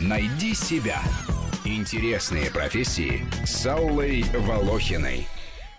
[0.00, 1.02] Найди себя.
[1.64, 5.26] Интересные профессии с Аллой Волохиной.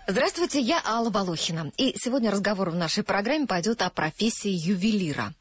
[0.08, 1.70] Здравствуйте, я Алла Волохина.
[1.76, 5.32] И сегодня разговор в нашей программе пойдет о профессии ювелира.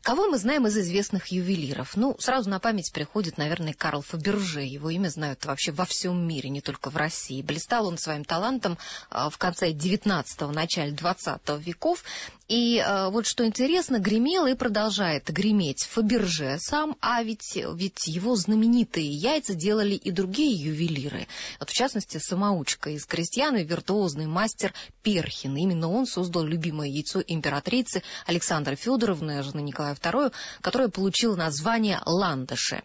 [0.00, 1.96] Кого мы знаем из известных ювелиров?
[1.96, 4.62] Ну, сразу на память приходит, наверное, Карл Фаберже.
[4.62, 7.42] Его имя знают вообще во всем мире, не только в России.
[7.42, 8.78] Блистал он своим талантом
[9.10, 12.02] а, в конце 19-го, начале 20 веков.
[12.48, 18.36] И э, вот что интересно, гремел и продолжает греметь Фаберже сам, а ведь, ведь его
[18.36, 21.26] знаменитые яйца делали и другие ювелиры.
[21.58, 25.56] Вот в частности, самоучка из крестьян и виртуозный мастер Перхин.
[25.56, 32.82] Именно он создал любимое яйцо императрицы Александры Федоровны, жены Николая II, которое получило название ландыши.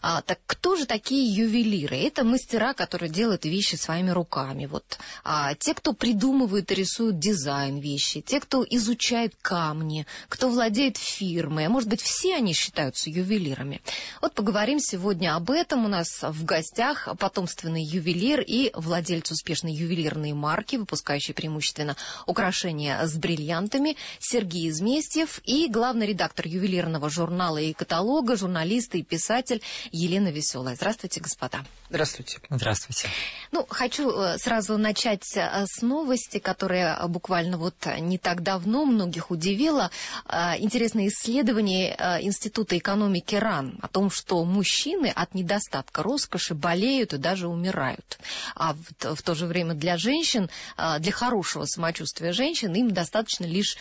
[0.00, 1.96] А, так кто же такие ювелиры?
[1.98, 4.64] Это мастера, которые делают вещи своими руками.
[4.64, 4.98] Вот.
[5.24, 10.96] А, те, кто придумывают и рисуют дизайн вещи, те, кто изучает изучает камни, кто владеет
[10.96, 13.82] фирмой, а может быть, все они считаются ювелирами.
[14.22, 15.84] Вот поговорим сегодня об этом.
[15.84, 23.16] У нас в гостях потомственный ювелир и владелец успешной ювелирной марки, выпускающий преимущественно украшения с
[23.16, 30.76] бриллиантами, Сергей Изместьев и главный редактор ювелирного журнала и каталога, журналист и писатель Елена Веселая.
[30.76, 31.64] Здравствуйте, господа.
[31.90, 32.38] Здравствуйте.
[32.48, 33.08] Здравствуйте.
[33.52, 39.30] Ну, хочу э, сразу начать э, с новости, которая буквально вот не так давно многих
[39.30, 39.90] удивило.
[40.26, 47.18] Э, интересное исследование Института экономики РАН о том, что мужчины от недостатка роскоши болеют и
[47.18, 48.18] даже умирают.
[48.54, 50.50] А в, в то же время для женщин,
[50.98, 53.76] для хорошего самочувствия женщин, им достаточно лишь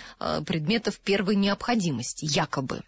[0.46, 2.82] предметов первой необходимости, якобы.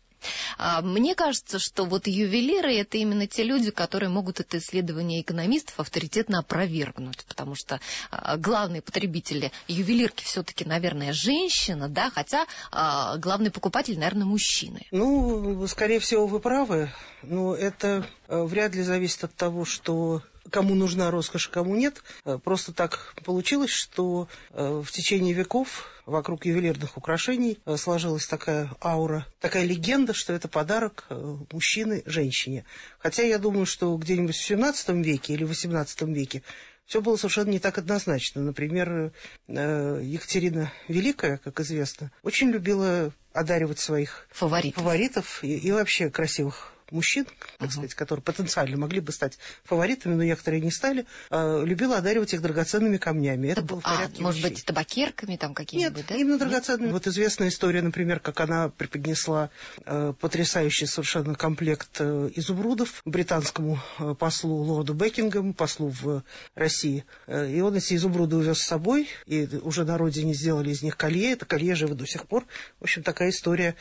[0.57, 5.79] А, мне кажется, что вот ювелиры это именно те люди, которые могут это исследование экономистов
[5.79, 7.79] авторитетно опровергнуть, потому что
[8.11, 14.85] а, главные потребители ювелирки все-таки, наверное, женщина, да, хотя а, главный покупатель, наверное, мужчины.
[14.91, 16.91] Ну, скорее всего, вы правы,
[17.23, 22.03] но это э, вряд ли зависит от того, что кому нужна роскошь, а кому нет.
[22.23, 28.71] Э, просто так получилось, что э, в течение веков вокруг ювелирных украшений э, сложилась такая
[28.81, 31.07] аура, такая легенда, что это подарок
[31.51, 32.65] мужчины женщине.
[32.99, 36.43] Хотя я думаю, что где-нибудь в XVII веке или XVIII веке
[36.85, 38.41] все было совершенно не так однозначно.
[38.43, 39.11] Например,
[39.47, 47.25] Екатерина Великая, как известно, очень любила одаривать своих фаворитов, фаворитов и, и вообще красивых мужчин,
[47.57, 47.71] так uh-huh.
[47.71, 52.41] сказать, которые потенциально могли бы стать фаворитами, но некоторые не стали, э, любила одаривать их
[52.41, 53.47] драгоценными камнями.
[53.47, 53.69] Это Таб...
[53.69, 54.55] было в а, может вещей.
[54.55, 56.15] быть, табакерками там какими-нибудь, Нет, да?
[56.15, 56.87] именно драгоценными.
[56.87, 56.93] Нет?
[56.93, 59.49] Вот известная история, например, как она преподнесла
[59.85, 66.23] э, потрясающий совершенно комплект э, изумрудов британскому э, послу лорду Бекингему, послу в
[66.55, 67.05] России.
[67.27, 70.97] Э, и он эти изумруды увез с собой, и уже на родине сделали из них
[70.97, 71.31] колье.
[71.31, 72.45] Это колье живо до сих пор.
[72.79, 73.75] В общем, такая история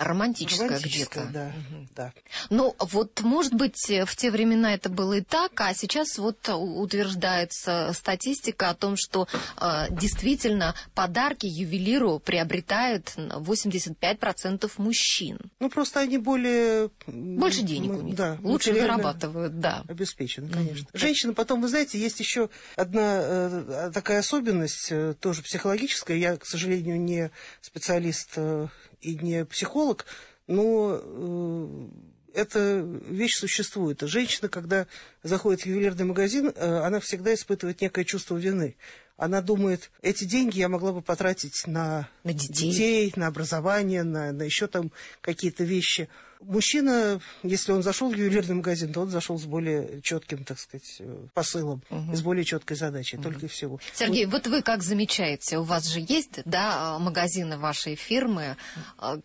[0.00, 1.32] романтическое, романтическое где-то.
[1.32, 1.86] Да, угу.
[1.94, 2.12] да.
[2.48, 7.92] Ну, вот, может быть, в те времена это было и так, а сейчас вот утверждается
[7.94, 9.28] статистика о том, что
[9.60, 15.38] э, действительно подарки ювелиру приобретают 85% мужчин.
[15.60, 16.90] Ну, просто они более...
[17.06, 18.14] Больше денег у них.
[18.14, 19.84] Да, Лучше зарабатывают, да.
[19.86, 20.86] Обеспечены, конечно.
[20.92, 20.98] Угу.
[20.98, 26.16] Женщина, потом, вы знаете, есть еще одна э, такая особенность, э, тоже психологическая.
[26.16, 28.68] Я, к сожалению, не специалист э,
[29.00, 30.06] и не психолог,
[30.46, 31.88] но э,
[32.34, 34.00] эта вещь существует.
[34.02, 34.86] Женщина, когда
[35.22, 38.76] заходит в ювелирный магазин, э, она всегда испытывает некое чувство вины.
[39.16, 42.70] Она думает, эти деньги я могла бы потратить на, на детей.
[42.70, 46.08] детей, на образование, на, на еще там какие-то вещи.
[46.40, 50.96] Мужчина, если он зашел в ювелирный магазин, то он зашел с более четким, так сказать,
[50.98, 52.14] э, посылом, угу.
[52.14, 53.24] с более четкой задачей, угу.
[53.24, 53.78] только и всего.
[53.94, 54.46] Сергей, вот...
[54.46, 58.56] вот вы как замечаете, у вас же есть, да, магазины вашей фирмы,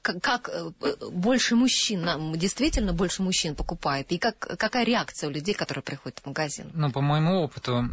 [0.02, 0.72] как, как э,
[1.12, 2.06] больше мужчин,
[2.36, 6.70] действительно больше мужчин покупает, и как, какая реакция у людей, которые приходят в магазин?
[6.74, 7.90] Ну, по моему опыту,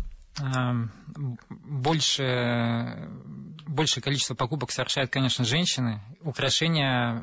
[1.49, 3.11] больше,
[3.67, 6.01] большее количество покупок совершают, конечно, женщины.
[6.23, 7.23] Украшения,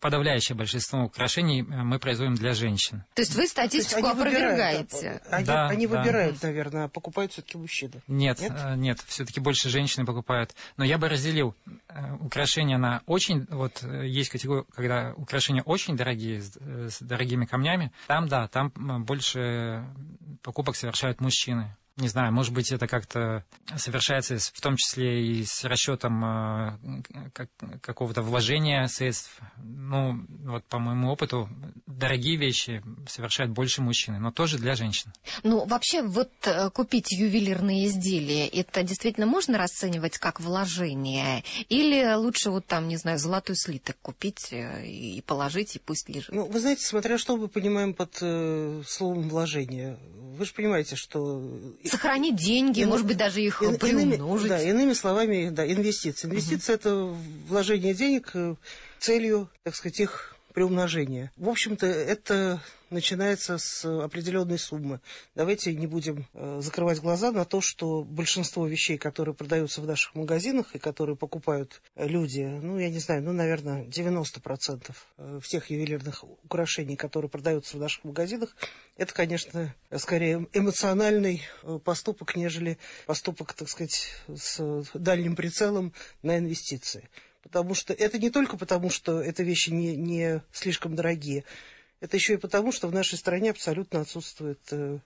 [0.00, 3.04] подавляющее большинство украшений мы производим для женщин.
[3.14, 5.22] То есть вы статистику есть опровергаете?
[5.30, 5.98] Они, да, они да.
[5.98, 8.02] выбирают, наверное, а покупают все-таки мужчины.
[8.08, 10.54] Нет, нет, э, нет все-таки больше женщины покупают.
[10.76, 11.54] Но я бы разделил
[11.88, 13.46] э, украшения на очень...
[13.48, 17.90] Вот э, есть категория, когда украшения очень дорогие, с дорогими камнями.
[18.06, 18.72] Там, да, там
[19.04, 19.86] больше
[20.42, 21.74] покупок совершают мужчины.
[21.96, 23.44] Не знаю, может быть, это как-то
[23.76, 26.78] совершается в том числе и с расчетом
[27.32, 27.48] как,
[27.80, 29.38] какого-то вложения средств.
[29.62, 31.48] Ну, вот по моему опыту,
[31.86, 35.12] дорогие вещи совершают больше мужчины, но тоже для женщин.
[35.42, 41.44] Ну, вообще, вот э, купить ювелирные изделия, это действительно можно расценивать как вложение?
[41.68, 46.32] Или лучше вот там, не знаю, золотой слиток купить э, и положить, и пусть лежит?
[46.32, 49.98] Ну, вы знаете, смотря что мы понимаем под э, словом вложение.
[50.42, 51.40] Вы же понимаете, что...
[51.84, 54.48] Сохранить деньги, Ин- может быть, даже их иными, приумножить.
[54.48, 56.26] да, иными словами, да, инвестиции.
[56.26, 57.14] Инвестиция это
[57.46, 58.56] вложение денег э,
[58.98, 61.32] целью, так сказать, их приумножения.
[61.36, 62.60] В общем-то, это
[62.92, 65.00] начинается с определенной суммы.
[65.34, 70.14] Давайте не будем э, закрывать глаза на то, что большинство вещей, которые продаются в наших
[70.14, 75.70] магазинах и которые покупают э, люди, ну, я не знаю, ну, наверное, 90% э, всех
[75.70, 78.54] ювелирных украшений, которые продаются в наших магазинах,
[78.96, 81.42] это, конечно, скорее эмоциональный
[81.84, 87.08] поступок, нежели поступок, так сказать, с дальним прицелом на инвестиции.
[87.42, 91.44] Потому что это не только потому, что это вещи не, не слишком дорогие,
[92.00, 94.98] это еще и потому, что в нашей стране абсолютно отсутствует э,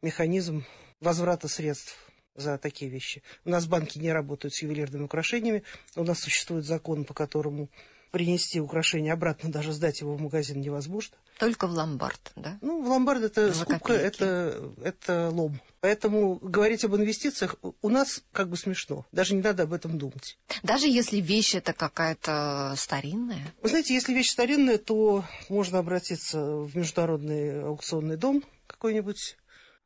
[0.00, 0.64] механизм
[1.00, 1.96] возврата средств
[2.34, 3.22] за такие вещи.
[3.44, 5.64] У нас банки не работают с ювелирными украшениями,
[5.96, 7.68] у нас существует закон, по которому
[8.12, 11.16] принести украшение обратно, даже сдать его в магазин невозможно.
[11.38, 12.58] Только в ломбард, да?
[12.60, 14.02] Ну, в ломбард это За скупка, копейки.
[14.02, 15.60] это, это лом.
[15.80, 19.04] Поэтому говорить об инвестициях у нас как бы смешно.
[19.10, 20.38] Даже не надо об этом думать.
[20.62, 23.52] Даже если вещь это какая-то старинная.
[23.62, 29.36] Вы знаете, если вещь старинная, то можно обратиться в международный аукционный дом какой-нибудь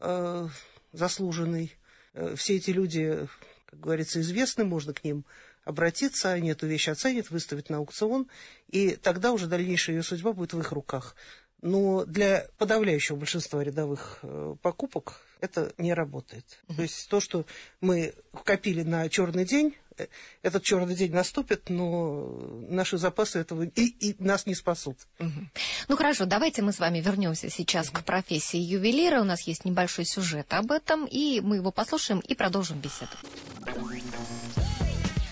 [0.01, 0.49] э,
[0.93, 1.73] заслуженный.
[2.13, 3.27] Э, Все эти люди,
[3.67, 5.25] как говорится, известны, можно к ним
[5.67, 8.29] обратиться, они эту вещь оценят, выставят на аукцион,
[8.69, 11.15] и тогда уже дальнейшая ее судьба будет в их руках.
[11.61, 16.45] Но для подавляющего большинства рядовых э, покупок это не работает.
[16.77, 17.47] То есть то, что
[17.81, 18.15] мы
[18.45, 20.07] копили на черный день, э,
[20.43, 22.29] этот черный день наступит, но
[22.69, 24.99] наши запасы этого и, и нас не спасут.
[25.19, 25.51] Мгм.
[25.89, 29.21] Ну хорошо, давайте мы с вами вернемся сейчас к профессии ювелира.
[29.21, 33.17] У нас есть небольшой сюжет об этом, и мы его послушаем и продолжим беседу.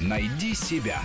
[0.09, 1.01] Найди себя.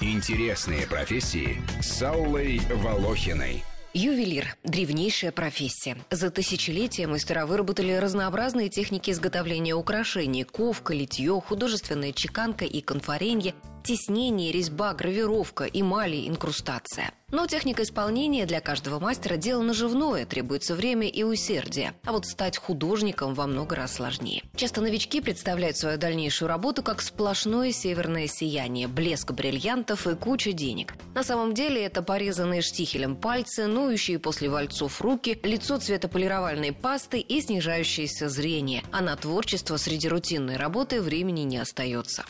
[0.00, 3.62] Интересные профессии с Аллой Волохиной.
[3.92, 5.98] Ювелир– древнейшая профессия.
[6.10, 14.52] За тысячелетия мастера выработали разнообразные техники изготовления украшений– ковка, литье, художественная чеканка и конфоренье, теснение,
[14.52, 17.12] резьба, гравировка, эмали, инкрустация.
[17.32, 21.94] Но техника исполнения для каждого мастера– дело наживное, требуется время и усердие.
[22.04, 24.42] А вот стать художником во много раз сложнее.
[24.56, 30.94] Часто новички представляют свою дальнейшую работу как сплошное северное сияние, блеск бриллиантов и куча денег.
[31.14, 37.20] На самом деле это порезанные штихелем пальцы, ноющие после вальцов руки, лицо цвета полировальной пасты
[37.20, 38.82] и снижающееся зрение.
[38.90, 42.24] А на творчество среди рутинной работы времени не остается.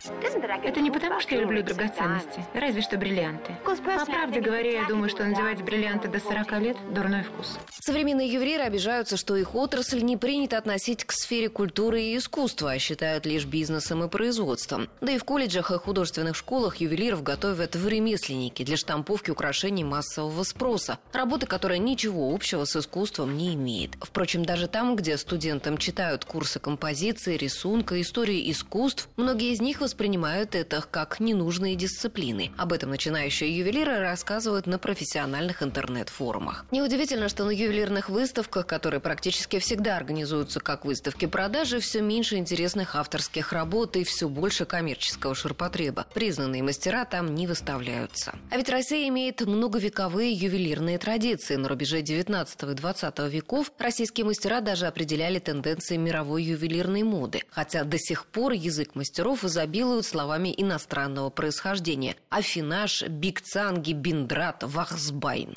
[0.63, 3.57] Это не потому, что люблю драгоценности, разве что бриллианты.
[3.65, 7.59] По правде говоря, я думаю, что надевать бриллианты до 40 лет– дурной вкус.
[7.81, 12.79] Современные ювелиры обижаются, что их отрасль не принято относить к сфере культуры и искусства, а
[12.79, 14.89] считают лишь бизнесом и производством.
[15.01, 20.43] Да и в колледжах и художественных школах ювелиров готовят в ремесленники для штамповки украшений массового
[20.43, 20.99] спроса.
[21.13, 23.97] Работа, которая ничего общего с искусством не имеет.
[24.01, 30.55] Впрочем, даже там, где студентам читают курсы композиции, рисунка, истории искусств, многие из них воспринимают
[30.55, 32.51] это как ненужные дисциплины.
[32.57, 36.67] Об этом начинающие ювелиры рассказывают на профессиональных интернет-форумах.
[36.71, 42.97] Неудивительно, что на ювелирных выставках, которые практически всегда организуются как выставки продажи, все меньше интересных
[42.97, 46.07] авторских работ и все больше коммерческого ширпотреба.
[46.15, 48.35] Признанные мастера там не выставляются.
[48.51, 51.57] А ведь Россия имеет многовековые ювелирные традиции.
[51.57, 57.43] На рубеже 19 и 20 веков российские мастера даже определяли тенденции мировой ювелирной моды.
[57.51, 62.17] Хотя до сих пор язык мастеров изобилует словами иностранного происхождения.
[62.31, 65.57] Афинаж, бигцанги, биндрат, вахсбайн.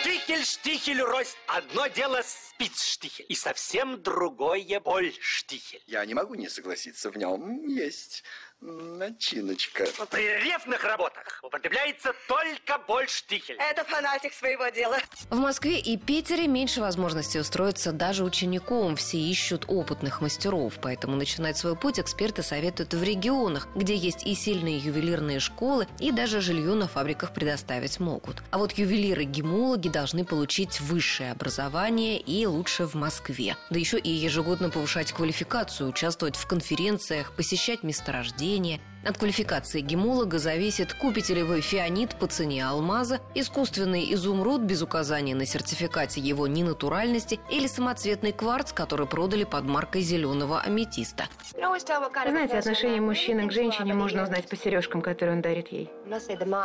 [0.00, 1.36] Штихель, штихель, рось.
[1.46, 2.22] Одно дело
[2.56, 5.82] спицштихель, и совсем другое больштихель.
[5.86, 8.24] Я не могу не согласиться, в нем есть
[8.60, 9.86] начиночка.
[10.10, 13.56] При рельефных работах употребляется только больштихель.
[13.58, 14.96] Это фанатик своего дела.
[15.28, 18.96] В Москве и Питере меньше возможностей устроиться даже учеником.
[18.96, 24.34] Все ищут опытных мастеров, поэтому начинать свой путь эксперты советуют в регионах, где есть и
[24.34, 28.42] сильные ювелирные школы, и даже жилье на фабриках предоставить могут.
[28.50, 33.56] А вот ювелиры-гемологи должны получить высшее образование и лучше в Москве.
[33.70, 38.80] Да еще и ежегодно повышать квалификацию, участвовать в конференциях, посещать месторождения.
[39.06, 45.36] От квалификации гемолога зависит, купите ли вы фианит по цене алмаза, искусственный изумруд без указания
[45.36, 51.28] на сертификате его ненатуральности или самоцветный кварц, который продали под маркой зеленого аметиста.
[51.52, 55.88] Знаете, отношение мужчины к женщине можно узнать по сережкам, которые он дарит ей.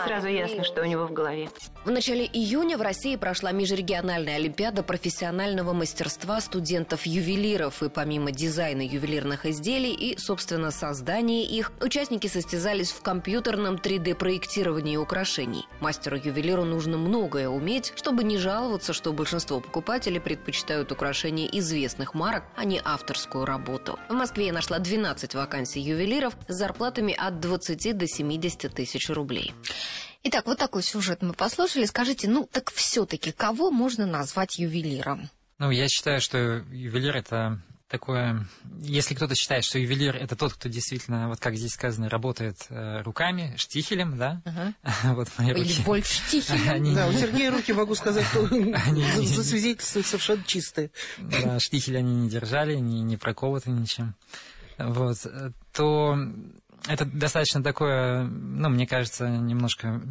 [0.06, 1.48] Сразу ясно, что у него в голове.
[1.86, 7.84] В начале июня в России прошла межрегиональная олимпиада профессионального мастерства студентов-ювелиров.
[7.84, 15.68] И помимо дизайна ювелирных изделий и, собственно, создания их, участники состязались в компьютерном 3D-проектировании украшений.
[15.80, 22.64] Мастеру-ювелиру нужно многое уметь, чтобы не жаловаться, что большинство покупателей предпочитают украшения известных марок, а
[22.64, 24.00] не авторскую работу.
[24.10, 29.54] В Москве я нашла 12 вакансий ювелиров с зарплатами от 20 до 70 тысяч рублей.
[30.24, 31.86] Итак, вот такой сюжет мы послушали.
[31.86, 35.30] Скажите, ну так все-таки кого можно назвать ювелиром?
[35.58, 36.38] Ну, я считаю, что
[36.72, 37.62] ювелир это
[37.92, 38.48] такое...
[38.80, 43.02] Если кто-то считает, что ювелир это тот, кто действительно, вот как здесь сказано, работает э,
[43.02, 44.42] руками, штихелем, да?
[44.46, 44.74] Ага.
[45.14, 45.84] вот мои Или руки.
[45.84, 46.70] больше штихелем?
[46.70, 50.92] Они Да, у Сергея руки, могу сказать, что Они засвидетельствуют совершенно чистые.
[51.20, 54.16] да, штихель они не держали, не, не прокованы ничем,
[54.78, 56.18] вот, э, то
[56.88, 60.02] это достаточно такое, ну, мне кажется, немножко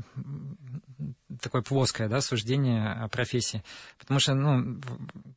[1.40, 3.64] такое плоское, да, суждение о профессии.
[3.98, 4.78] Потому что, ну,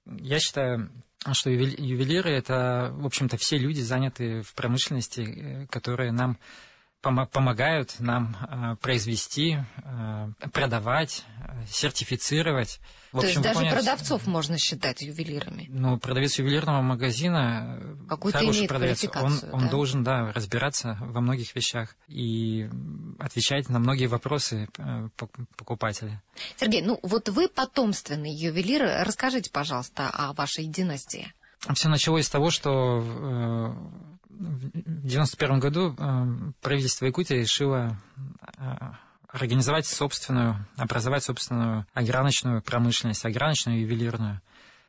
[0.06, 0.92] я считаю,
[1.32, 6.38] что ювел- ювелиры– это, в общем-то, все люди, занятые в промышленности, э, которые нам
[7.04, 12.80] помогают нам э, произвести, э, продавать, э, сертифицировать.
[13.12, 15.68] В То есть общем, даже выполнять- продавцов можно считать ювелирами.
[15.70, 17.80] ну, продавец ювелирного магазина,
[18.10, 19.70] Какую-то хороший продавец, он, он да?
[19.70, 22.70] должен, да, разбираться во многих вещах и
[23.20, 24.68] отвечать на многие вопросы
[25.18, 26.24] пок- покупателя.
[26.58, 29.04] Сергей, ну вот вы потомственный ювелир.
[29.06, 31.32] Расскажите, пожалуйста, о вашей династии.
[31.76, 33.76] Все началось с того, что
[34.40, 36.26] в 91 году э,
[36.62, 37.98] правительство Якутии решило
[38.58, 38.76] э,
[39.28, 44.42] организовать собственную, образовать собственную ограночную промышленность, ограночную ювелирную.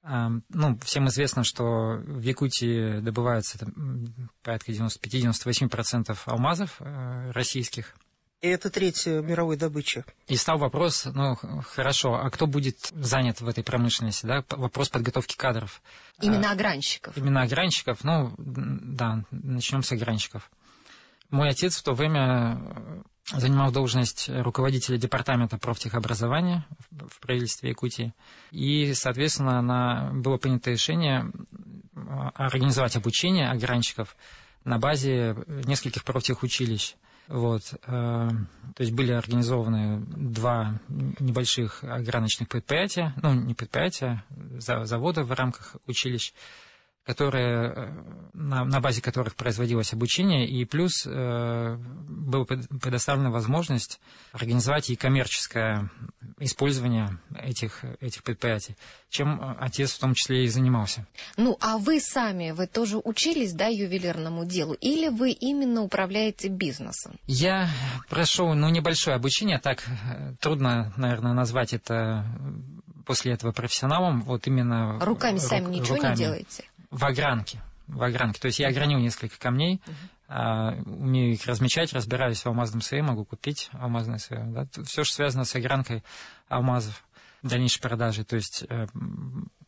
[0.02, 3.58] Э, Ну, всем известно, что в Якутии добывается
[4.42, 6.80] порядка 95-98% алмазов
[7.32, 7.94] российских.
[8.44, 10.04] И это треть э, мировой добычи.
[10.28, 11.34] И стал вопрос, ну,
[11.66, 14.44] хорошо, а кто будет занят в этой промышленности, да?
[14.50, 15.80] Вопрос подготовки кадров.
[16.20, 17.16] Именно огранщиков.
[17.16, 20.50] Именно огранщиков, ну, да, начнем с огранщиков.
[21.30, 22.60] Мой отец в то время
[23.32, 28.12] э, занимал должность руководителя департамента профтехобразования в правительстве Якутии.
[28.50, 31.32] И, соответственно, на, было принято решение
[32.34, 34.14] организовать обучение огранщиков
[34.64, 36.94] на базе нескольких профтехучилищ.
[37.28, 44.24] Вот, э, то есть были организованы два небольших ограночных предприятия, ну, не предприятия,
[44.58, 46.34] за- завода в рамках училищ,
[47.04, 54.00] которые, э, на, на базе которых производилось обучение, и плюс э, была пред- предоставлена возможность
[54.32, 55.90] организовать и коммерческое
[56.38, 58.76] использование этих, этих предприятий,
[59.10, 61.06] чем э, отец в том числе и занимался.
[61.36, 64.72] Ну, а вы сами, вы тоже учились, да, ювелирному делу?
[64.80, 67.18] Или вы именно управляете бизнесом?
[67.26, 67.68] Я
[68.08, 72.24] прошел, ну, небольшое обучение, так э, трудно, наверное, назвать это
[73.04, 74.98] после этого профессионалом, вот именно...
[75.00, 76.12] Руками сами рук- ничего руками.
[76.12, 76.64] не делаете?
[76.94, 77.60] В огранке.
[77.88, 78.40] В огранке.
[78.40, 79.80] То есть я огранил несколько камней,
[80.28, 84.44] а, умею их размечать, разбираюсь в алмазном свое, могу купить алмазное свое.
[84.44, 84.66] Да?
[84.84, 86.04] Все, что связано с огранкой
[86.48, 87.04] алмазов
[87.42, 88.24] дальнейшей продажи.
[88.24, 88.86] То есть э,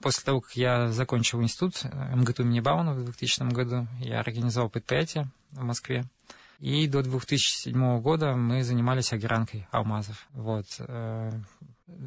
[0.01, 4.71] после того, как я закончил институт э, МГТУ имени Баумана в 2000 году, я организовал
[4.71, 6.05] предприятие в Москве.
[6.61, 10.27] И до 2007 года мы занимались огранкой алмазов.
[10.31, 10.67] Вот.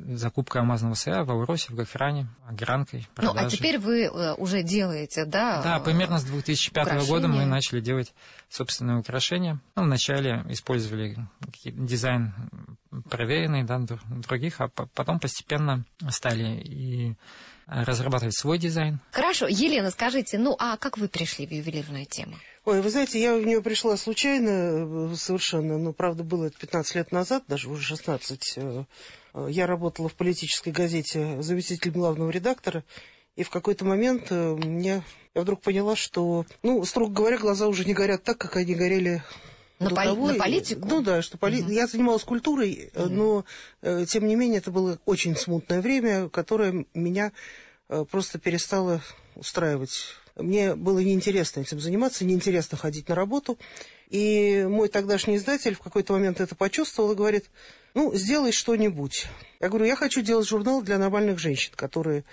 [0.09, 3.47] Закупка алмазного сырья в Ауросе, в Гахране, огранкой, Ну, продажей.
[3.47, 5.61] а теперь вы э, уже делаете, да?
[5.63, 7.45] Да, э, примерно с 2005 года мы украшения.
[7.45, 8.13] начали делать
[8.49, 9.59] собственные украшения.
[9.75, 11.17] Ну, вначале использовали
[11.65, 12.33] дизайн
[13.09, 17.15] проверенный, да, дру- других, а по- потом постепенно стали и
[17.67, 18.99] разрабатывать свой дизайн.
[19.11, 22.35] Хорошо, Елена, скажите, ну, а как вы пришли в ювелирную тему?
[22.65, 24.49] Ой, вы знаете, я в нее пришла случайно
[25.11, 28.57] э, совершенно, ну, правда, было это 15 лет назад, даже уже 16.
[29.33, 32.83] Э, Я работала в политической газете заместителем главного редактора,
[33.35, 35.03] и в какой-то момент э, мне
[35.35, 39.23] я вдруг поняла, что, ну, строго говоря, глаза уже не горят так, как они горели
[39.79, 40.27] На поли- того.
[40.27, 40.87] на политику?
[40.89, 43.45] Ну да, что поли- я занималась культурой, э, но
[43.81, 47.31] э, тем не менее это было очень смутное время, которое меня
[47.87, 49.01] э, просто перестало
[49.35, 50.15] устраивать.
[50.35, 53.57] Мне было неинтересно этим заниматься, неинтересно ходить на работу.
[54.09, 57.45] И мой тогдашний издатель в какой-то момент это почувствовал и говорит,
[57.93, 59.27] ну, сделай что-нибудь.
[59.59, 62.23] Я говорю, я хочу делать журнал для нормальных женщин, которые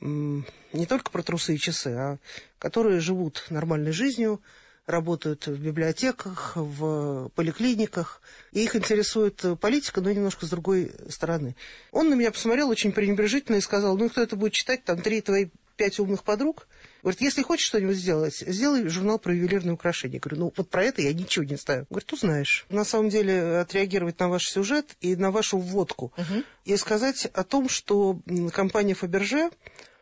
[0.00, 2.18] не только про трусы и часы, а
[2.58, 4.40] которые живут нормальной жизнью,
[4.86, 11.56] работают в библиотеках, в поликлиниках, и их интересует политика, но немножко с другой стороны.
[11.90, 15.20] Он на меня посмотрел очень пренебрежительно и сказал, ну, кто это будет читать, там три
[15.20, 16.66] твои пять умных подруг.
[17.02, 20.14] Говорит, если хочешь что-нибудь сделать, сделай журнал про ювелирные украшения.
[20.14, 21.86] Я говорю, ну вот про это я ничего не знаю.
[21.88, 22.66] Говорит, узнаешь.
[22.68, 26.12] На самом деле отреагировать на ваш сюжет и на вашу вводку.
[26.16, 26.42] Угу.
[26.64, 28.18] И сказать о том, что
[28.52, 29.50] компания Фаберже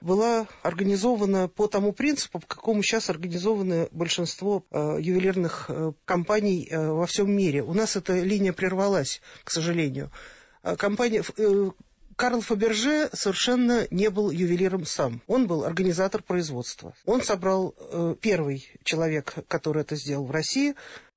[0.01, 6.91] была организована по тому принципу, по какому сейчас организованы большинство э, ювелирных э, компаний э,
[6.91, 7.63] во всем мире.
[7.63, 10.11] У нас эта линия прервалась, к сожалению.
[10.63, 11.71] Э, компания, э,
[12.17, 15.23] Карл Фаберже совершенно не был ювелиром сам.
[15.27, 16.95] Он был организатор производства.
[17.05, 20.75] Он собрал э, первый человек, который это сделал в России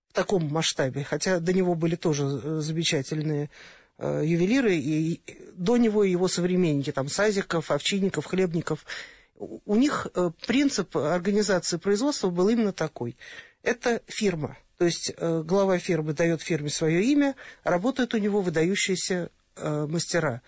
[0.09, 3.49] в таком масштабе, хотя до него были тоже э, замечательные
[3.97, 5.21] э, ювелиры, и
[5.53, 8.85] до него его современники, там Сазиков, Овчинников, Хлебников.
[9.35, 13.17] У них э, принцип организации производства был именно такой.
[13.61, 14.57] Это фирма.
[14.77, 20.41] То есть э, глава фирмы дает фирме свое имя, работают у него выдающиеся э, мастера.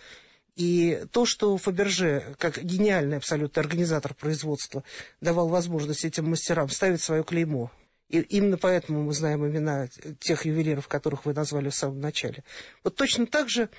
[0.60, 4.84] И то, что Фаберже, как гениальный абсолютно организатор производства,
[5.22, 7.72] давал возможность этим мастерам ставить свое клеймо.
[8.10, 9.88] И именно поэтому мы знаем имена
[10.20, 12.44] тех ювелиров, которых вы назвали в самом начале.
[12.84, 13.70] Вот точно так же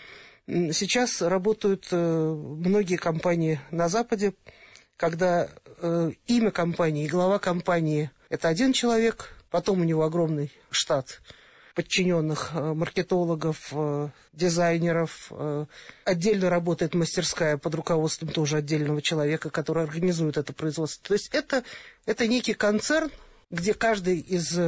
[0.47, 4.33] сейчас работают э, многие компании на Западе,
[4.97, 5.51] когда
[5.83, 11.21] э, имя компании и глава компании– это один человек, потом у него огромный штат–
[11.75, 15.29] подчиненных э, маркетологов, э, дизайнеров.
[15.31, 15.67] Э,
[16.05, 21.09] отдельно работает мастерская под руководством тоже отдельного человека, который организует это производство.
[21.09, 21.65] То есть это,
[22.07, 23.11] это некий концерн,
[23.51, 24.59] где каждый из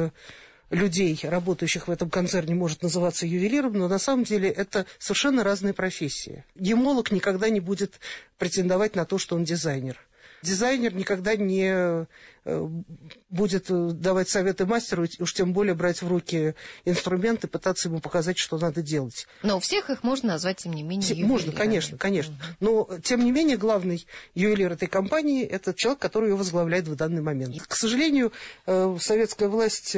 [0.69, 5.73] людей, работающих в этом концерне, может называться ювелиром, но на самом деле это совершенно разные
[5.73, 6.45] профессии.
[6.55, 7.99] Гемолог никогда не будет
[8.37, 9.97] претендовать на то, что он дизайнер
[10.43, 12.05] дизайнер никогда не
[12.45, 12.69] э,
[13.29, 18.37] будет э, давать советы мастеру, уж тем более брать в руки инструменты, пытаться ему показать,
[18.37, 19.27] что надо делать.
[19.41, 21.31] Но у всех их можно назвать, тем не менее, ювелирами.
[21.31, 22.35] Можно, конечно, конечно.
[22.59, 27.21] Но, тем не менее, главный ювелир этой компании– это человек, который ее возглавляет в данный
[27.21, 27.59] момент.
[27.65, 28.31] К сожалению,
[28.65, 29.95] э, советская власть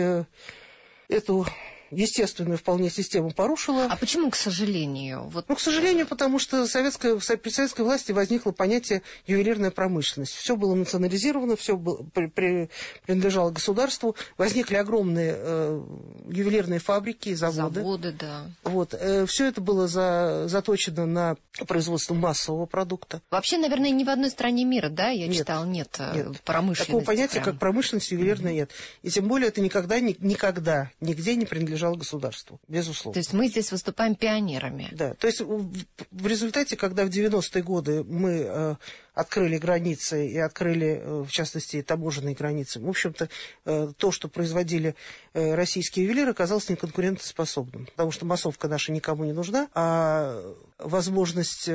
[1.08, 1.46] эту
[1.92, 3.86] естественную вполне систему порушила.
[3.90, 5.24] А почему, к сожалению?
[5.30, 5.48] Вот...
[5.48, 10.34] Ну, к сожалению, потому что советская, при советской власти возникло понятие ювелирная промышленность.
[10.34, 12.70] Все было национализировано, все было, при, при,
[13.06, 14.16] принадлежало государству.
[14.38, 15.84] Возникли огромные э,
[16.28, 17.80] ювелирные фабрики и заводы.
[17.80, 18.46] Заводы, да.
[18.64, 21.38] Вот, э, все это было за, заточено на
[21.68, 23.22] производство массового продукта.
[23.32, 26.42] Вообще, наверное, ни в одной стране мира, да, я нет, читал, нет, э, нет.
[26.42, 26.88] промышленности.
[26.88, 27.46] Такого понятия, прям.
[27.46, 28.56] как промышленность ювелирная, mm-hmm.
[28.56, 28.72] нет.
[29.04, 33.14] И тем более это никогда, никогда, нигде не принадлежало принадлежало государству, безусловно.
[33.14, 34.90] То есть мы здесь выступаем пионерами.
[34.92, 38.76] Да, то есть в, в результате, когда в 90-е годы мы э,
[39.16, 42.80] открыли границы и открыли, э, в частности, таможенные границы.
[42.80, 43.30] В общем-то,
[43.66, 44.96] э, то, что производили
[45.34, 50.42] э, российские ювелиры, оказалось неконкурентоспособным, потому что массовка наша никому не нужна, а
[50.78, 51.70] возможность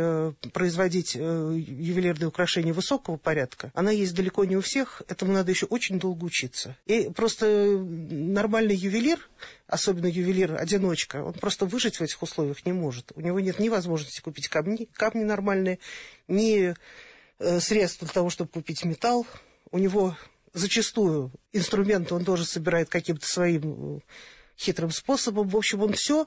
[0.52, 5.98] производить ювелирные украшения высокого порядка, она есть далеко не у всех, этому надо еще очень
[5.98, 6.76] долго учиться.
[6.84, 7.46] И просто
[7.78, 9.18] нормальный ювелир,
[9.66, 13.12] особенно ювелир-одиночка, он просто выжить в этих условиях не может.
[13.14, 15.78] У него нет ни возможности купить камни, камни нормальные,
[16.28, 16.74] ни
[17.60, 19.26] средств для того, чтобы купить металл.
[19.70, 20.16] У него
[20.52, 24.00] зачастую инструменты он тоже собирает каким-то своим э,
[24.58, 25.48] хитрым способом.
[25.48, 26.26] В общем, он все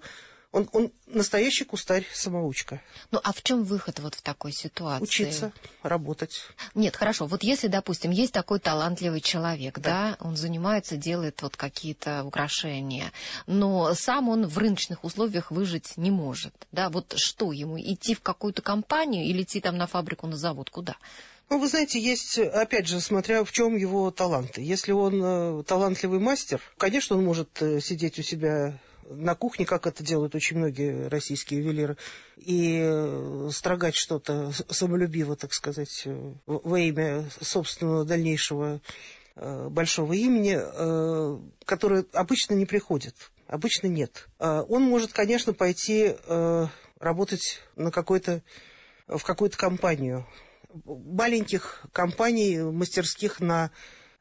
[0.53, 2.79] он, он настоящий кустарь-самоучка.
[3.11, 5.03] Ну, а в чем выход вот в такой ситуации?
[5.03, 6.43] Учиться, работать.
[6.75, 7.25] Нет, хорошо.
[7.25, 13.11] Вот если, допустим, есть такой талантливый человек, да, да он занимается, делает вот какие-то украшения,
[13.47, 18.21] но сам он в рыночных условиях выжить не может, да, вот что ему, идти в
[18.21, 20.95] какую-то компанию или идти там на фабрику, на завод, куда?
[21.49, 24.61] Ну, вы знаете, есть, опять же, смотря в чем его таланты.
[24.61, 28.79] Если он э, талантливый мастер, конечно, он может э, сидеть у себя
[29.15, 31.97] на кухне, как это делают очень многие российские ювелиры,
[32.37, 38.81] и э, строгать что-то самолюбиво, так сказать, э, во имя собственного дальнейшего
[39.35, 40.59] э, большого имени,
[41.65, 44.27] которое обычно не приходит, обычно нет.
[44.39, 46.15] Он может, конечно, пойти
[46.99, 48.41] работать на какой-то,
[49.07, 50.25] в какую-то компанию.
[50.85, 53.71] Маленьких компаний, мастерских на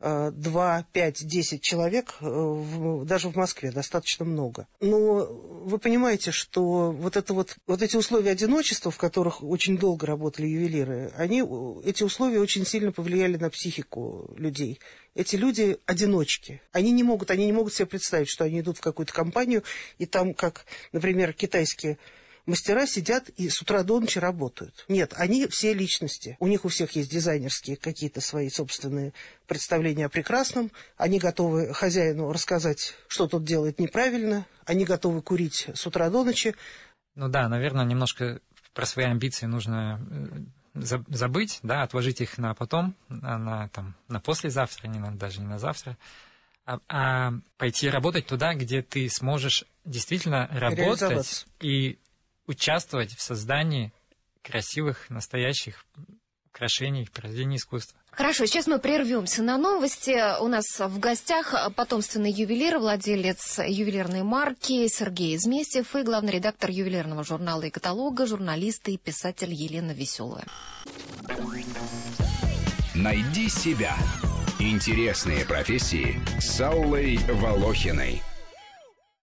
[0.03, 4.67] 2, 5, 10 человек, э, даже в Москве достаточно много.
[4.81, 5.25] Но
[5.65, 10.47] вы понимаете, что вот, это вот, вот эти условия одиночества, в которых очень долго работали
[10.47, 11.43] ювелиры, они,
[11.85, 14.81] эти условия очень сильно повлияли на психику людей.
[15.15, 16.62] Эти люди одиночки.
[16.73, 19.62] Они не могут, они не могут себе представить, что они идут в какую-то компанию,
[19.99, 21.99] и там, как, например, китайские
[22.46, 24.85] мастера сидят и с утра до ночи работают.
[24.88, 26.37] Нет, они все личности.
[26.40, 29.12] У них у всех есть дизайнерские какие-то свои собственные
[29.46, 30.70] представления о прекрасном.
[30.96, 34.46] Они готовы хозяину рассказать, что тот делает неправильно.
[34.64, 36.55] Они готовы курить с утра до ночи.
[37.14, 38.40] Ну да, наверное, немножко
[38.74, 40.00] про свои амбиции нужно
[40.74, 45.40] э, забыть, да, отложить их на потом, на, на, там, на послезавтра, не на, даже
[45.40, 45.98] не на завтра,
[46.64, 51.98] а, а пойти работать туда, где ты сможешь действительно работать и
[52.53, 53.93] участвовать в создании
[54.43, 55.85] красивых, настоящих
[56.51, 57.99] украшений, произведений искусства.
[58.11, 60.38] Хорошо, сейчас мы прервемся на новости.
[60.41, 67.25] У нас в гостях потомственный ювелир, владелец ювелирной марки Сергей Изместьев и главный редактор ювелирного
[67.25, 70.45] журнала и каталога, журналист и писатель Елена Веселая.
[72.95, 73.97] Найди себя.
[74.59, 78.23] Интересные профессии с Аллой Волохиной.